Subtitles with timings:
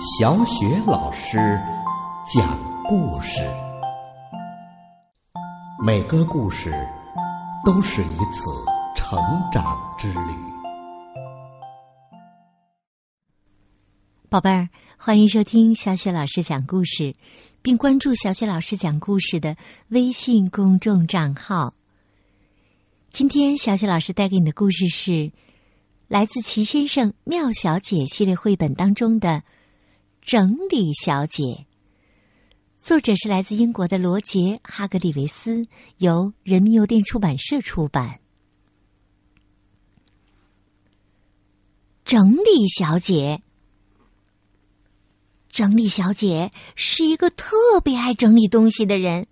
[0.00, 1.36] 小雪老师
[2.24, 2.58] 讲
[2.88, 3.42] 故事，
[5.84, 6.72] 每个故事
[7.66, 8.48] 都是一次
[8.96, 9.18] 成
[9.52, 10.18] 长之旅。
[14.30, 17.12] 宝贝儿，欢迎收听小雪老师讲故事，
[17.60, 19.54] 并关注小雪老师讲故事的
[19.88, 21.74] 微信公众账号。
[23.10, 25.30] 今天，小雪老师带给你的故事是
[26.08, 29.42] 来自《齐先生妙小姐》系列绘本当中的。
[30.22, 31.64] 整理小姐，
[32.78, 35.66] 作者是来自英国的罗杰·哈格里维斯，
[35.98, 38.20] 由人民邮电出版社出版。
[42.04, 43.42] 整理小姐，
[45.48, 49.26] 整理小姐是一个特别爱整理东西的人。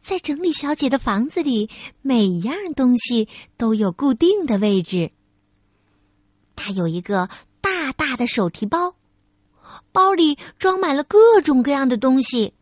[0.00, 5.12] 在整理小姐的房子里，每一样东西都有固定的位置。
[6.56, 7.28] 她有一个
[7.60, 8.95] 大大的手提包。
[9.96, 12.52] 包里装满了各种各样的东西，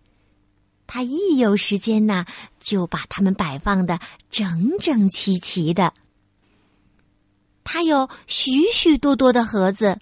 [0.86, 2.24] 他一有时间呢，
[2.60, 3.98] 就把它们摆放的
[4.30, 5.92] 整整齐齐的。
[7.64, 9.98] 他有许许多多的盒子，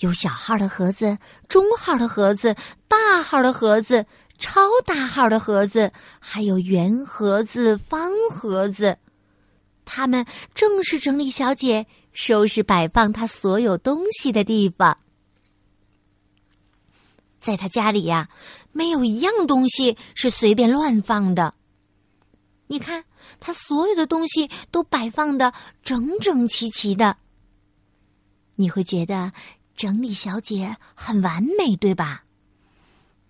[0.00, 1.16] 有小号的盒子、
[1.48, 2.54] 中号的盒子、
[2.86, 4.04] 大号的盒子、
[4.36, 8.98] 超大号的盒子，还有圆盒子、方盒子。
[9.86, 14.98] 它们正是整理小姐收拾摆放她所有东西的地方。
[17.48, 18.28] 在他家里呀，
[18.72, 21.54] 没有一样东西是随便乱放的。
[22.66, 23.02] 你看，
[23.40, 27.16] 他所有的东西都摆放的整整齐齐的。
[28.54, 29.32] 你会觉得
[29.74, 32.22] 整理小姐很完美，对吧？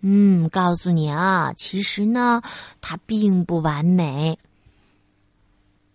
[0.00, 2.42] 嗯，告诉你啊，其实呢，
[2.80, 4.36] 她并不完美。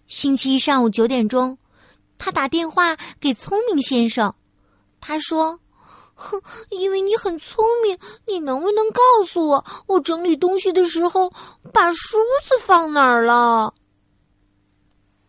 [0.07, 1.57] 星期一上午九点钟，
[2.17, 4.33] 他打电话给聪明先生，
[5.01, 5.59] 他说。
[6.23, 11.29] 哼，因为你很聪明，你能不能告诉我，我整理东西的时候
[11.73, 12.17] 把梳
[12.47, 13.73] 子放哪儿了？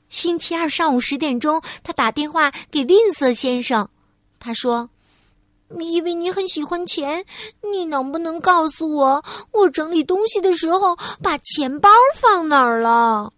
[0.08, 3.90] 星期二上午十点钟，他打电话给吝啬先生，
[4.38, 4.88] 他说
[5.80, 7.24] ：“因为你很喜欢钱，
[7.72, 13.32] 你能不能告诉我，我整理东西的时候把钱包放哪儿了？”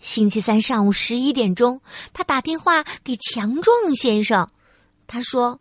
[0.00, 1.80] 星期三上午十一点钟，
[2.12, 4.48] 他打电话给强壮先生，
[5.08, 5.58] 他说。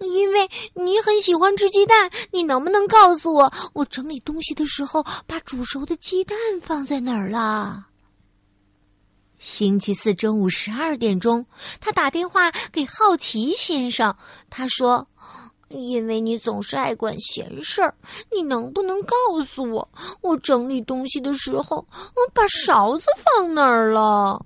[0.00, 7.86] 因为你很喜欢吃鸡蛋，你能不能告诉我，我整理东西的时候把煮熟的鸡蛋放在哪儿了？
[9.38, 11.46] 星期四中午十二点钟，
[11.80, 14.16] 他打电话给好奇先生，
[14.50, 15.06] 他说
[15.70, 17.94] ：“因为你总是爱管闲事儿，
[18.32, 19.16] 你能不能告
[19.46, 19.88] 诉我，
[20.22, 24.44] 我整理东西的时候，我把勺子放哪儿了？”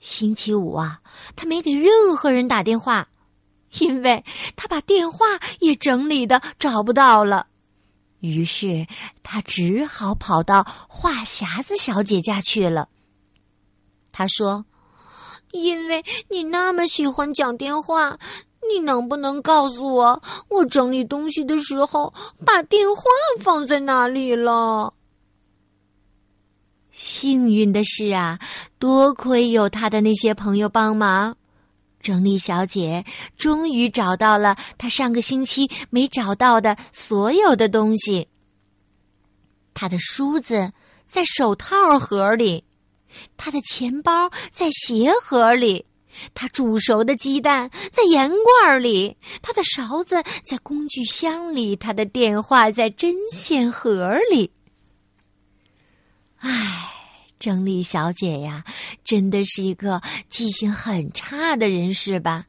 [0.00, 1.00] 星期五啊，
[1.36, 3.08] 他没给任何人打电话。
[3.80, 4.22] 因为
[4.54, 5.26] 他把电话
[5.60, 7.46] 也整理的找不到了，
[8.20, 8.86] 于是
[9.22, 12.88] 他只好跑到话匣子小姐家去了。
[14.10, 14.66] 他说
[15.52, 18.18] ：“因为你那么喜欢讲电话，
[18.70, 22.12] 你能不能告诉我，我整理东西的时候
[22.44, 23.02] 把电话
[23.40, 24.92] 放在哪里了？”
[26.92, 28.38] 幸运的是啊，
[28.78, 31.34] 多亏有他的那些朋友帮忙。
[32.02, 33.04] 整理小姐
[33.38, 38.28] 终于找到了她上个星期没找到的所有的东西。
[39.72, 40.72] 她的梳子
[41.06, 42.64] 在手套盒里，
[43.36, 45.86] 她的钱包在鞋盒里，
[46.34, 54.52] 她煮熟的鸡蛋在盐罐里，她的勺子在工具箱里，她的电话在针线盒里。
[56.38, 57.01] 唉。
[57.42, 58.62] 整理小姐呀，
[59.02, 62.46] 真的是一个记性很差的人，是吧？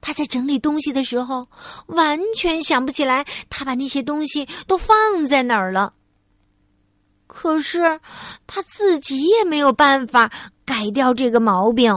[0.00, 1.46] 她在整理东西的时候，
[1.86, 5.94] 完全想不起来她把那些东西都放在哪儿了。
[7.28, 8.00] 可是
[8.48, 10.32] 她自己也没有办法
[10.64, 11.96] 改掉这个毛病。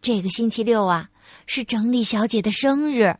[0.00, 1.10] 这个星期六啊，
[1.44, 3.14] 是整理小姐的生日，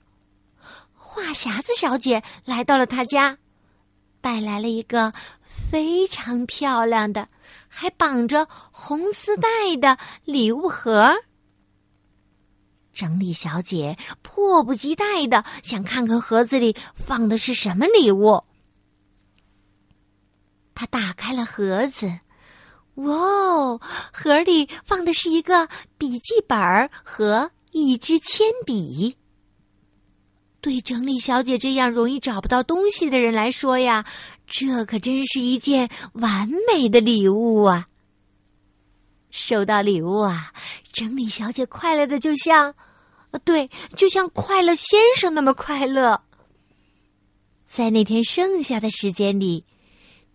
[0.94, 3.36] 话匣子小姐来到了她家，
[4.22, 5.12] 带来了一个。
[5.70, 7.28] 非常漂亮的，
[7.68, 9.48] 还绑着红丝带
[9.80, 11.12] 的礼物盒。
[12.92, 18.42] 整理小姐迫不及待的想看看盒子里放的是什么礼物。
[20.74, 22.18] 她打开了盒子，
[22.96, 23.80] 哇哦，
[24.12, 26.58] 盒里放的是一个笔记本
[27.04, 29.16] 和一支铅笔。
[30.60, 34.04] 对整理小姐这样容易找不到东西的人来说呀，
[34.50, 37.86] 这可真是一件完美的礼物啊！
[39.30, 40.52] 收到礼物啊，
[40.92, 42.74] 整理小姐快乐的就像
[43.44, 46.20] 对，就像快乐先生那么快乐。
[47.64, 49.64] 在那天剩下的时间里，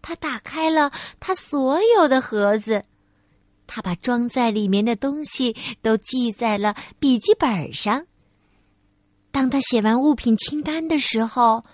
[0.02, 0.90] 他打开了
[1.20, 2.86] 他所有的盒子，
[3.68, 8.06] 他把装在里面的东西都记在了笔记本上。
[9.30, 11.66] 当他写完物品清单的时候，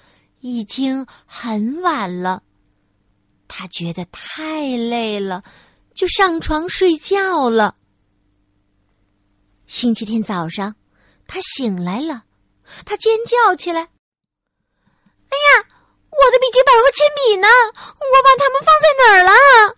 [0.42, 2.44] 已经很晚了。
[3.48, 5.44] 他觉得太累了，
[5.94, 7.76] 就上床睡觉了。
[9.68, 10.76] 星期天早上，
[11.28, 12.24] 他醒来了，
[12.86, 13.82] 他尖叫起来
[15.32, 15.68] ：“哎呀，
[16.10, 17.48] 我的笔记本和铅笔呢？
[17.76, 19.78] 我把它们放在哪儿了？”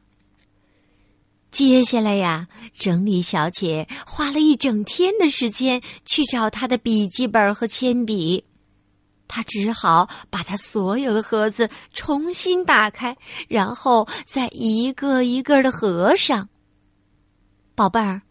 [1.52, 8.44] 接下来呀，整理小姐花了一整天的时间去找她的笔记本和铅笔，
[9.34, 16.48] 他只好把他所有的盒子重新打开，然后再一个一个的合上。
[17.74, 18.22] 宝贝儿。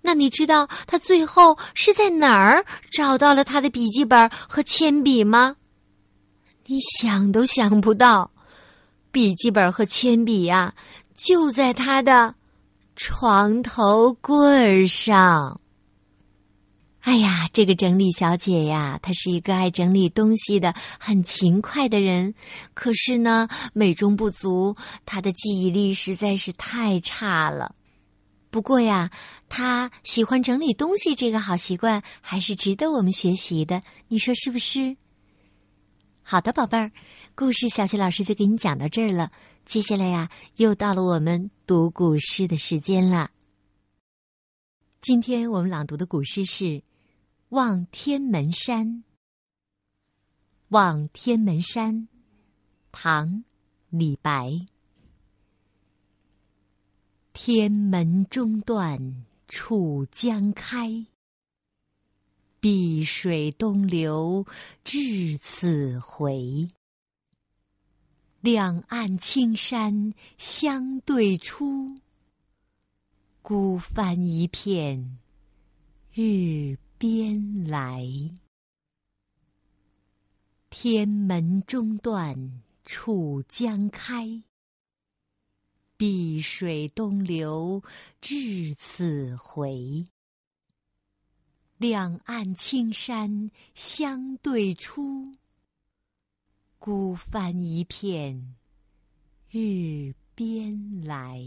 [0.00, 5.56] 那你知道他最后是在哪儿找到了他的笔记本和铅笔吗？
[6.66, 8.30] 你想都想不到，
[9.10, 10.72] 笔记本和铅笔呀，
[11.16, 12.32] 就在他的
[12.94, 15.60] 床头柜上。
[17.02, 22.32] 哎呀，这个整理小姐呀，她是一个爱整理东西的、很勤快的人。
[22.74, 27.74] 可是呢，美中不足，她的记忆力实在是太差了。
[28.50, 29.10] 不过呀，
[29.48, 34.96] 他喜欢整理东西这个好习惯还是值得我们学习的，你说是不是？
[36.22, 36.92] 好的，宝贝儿，
[37.34, 39.32] 故事小雪老师就给你讲到这儿了。
[39.64, 43.30] 接下来呀，又到了我们读古诗的时间了。
[45.00, 46.64] 今天我们朗读的古诗是
[47.52, 48.86] 《望天门山》。
[50.68, 52.08] 望天门山，
[52.90, 53.28] 唐·
[53.90, 54.66] 李白。
[57.34, 61.04] 天门中断楚江开，
[62.58, 64.46] 碧水东流
[64.82, 66.70] 至此回。
[68.40, 71.98] 两岸青山相对出，
[73.42, 75.18] 孤帆一片
[76.14, 78.06] 日边来。
[80.70, 84.44] 天门中断楚江开。
[85.96, 87.82] 碧水东流
[88.20, 90.06] 至此回，
[91.76, 95.32] 两岸青山相对出，
[96.78, 98.54] 孤帆一片
[99.50, 101.44] 日边来。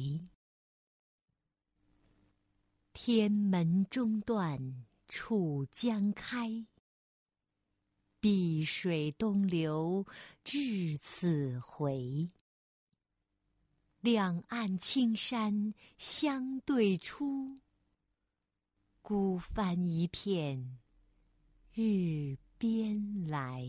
[2.92, 6.66] 天门中断楚江开，
[8.20, 10.06] 碧水东流
[10.44, 12.30] 至此回。
[14.02, 17.60] 两岸青山相对出，
[19.02, 20.80] 孤帆一片
[21.74, 23.68] 日边来。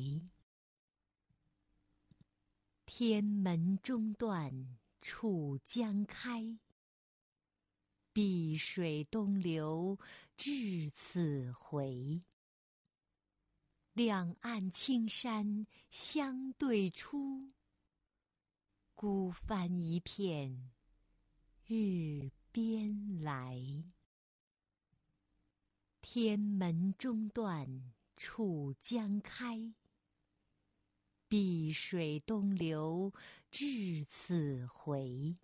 [2.85, 6.59] 天门中断楚江开，
[8.17, 9.99] 碧水东流
[10.39, 12.23] 至此回。
[13.93, 17.53] 两岸青山相对出。
[18.95, 20.71] 孤帆一片
[21.67, 23.85] 日边来，
[26.01, 29.75] 天门中断楚江开。
[31.29, 33.13] 碧水东流
[33.51, 35.37] 至此回，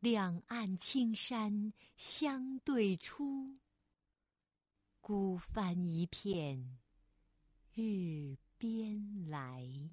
[0.00, 3.58] 两岸青山相对出。
[5.00, 6.78] 孤帆一片
[7.74, 9.90] 日边来。